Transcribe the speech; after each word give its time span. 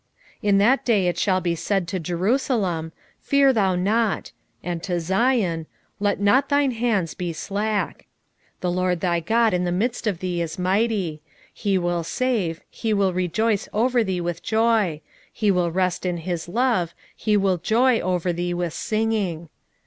3:16 0.41 0.49
In 0.49 0.57
that 0.57 0.83
day 0.83 1.05
it 1.05 1.19
shall 1.19 1.39
be 1.41 1.53
said 1.53 1.87
to 1.87 1.99
Jerusalem, 1.99 2.91
Fear 3.19 3.53
thou 3.53 3.75
not: 3.75 4.31
and 4.63 4.81
to 4.81 4.99
Zion, 4.99 5.67
Let 5.99 6.19
not 6.19 6.49
thine 6.49 6.71
hands 6.71 7.13
be 7.13 7.31
slack. 7.33 8.07
3:17 8.61 8.61
The 8.61 8.71
LORD 8.71 8.99
thy 9.01 9.19
God 9.19 9.53
in 9.53 9.63
the 9.63 9.71
midst 9.71 10.07
of 10.07 10.17
thee 10.17 10.41
is 10.41 10.57
mighty; 10.57 11.21
he 11.53 11.77
will 11.77 12.03
save, 12.03 12.61
he 12.71 12.95
will 12.95 13.13
rejoice 13.13 13.69
over 13.73 14.03
thee 14.03 14.21
with 14.21 14.41
joy; 14.41 15.01
he 15.31 15.51
will 15.51 15.69
rest 15.69 16.03
in 16.03 16.17
his 16.17 16.49
love, 16.49 16.95
he 17.15 17.37
will 17.37 17.57
joy 17.59 17.99
over 17.99 18.33
thee 18.33 18.55
with 18.55 18.73
singing. 18.73 19.49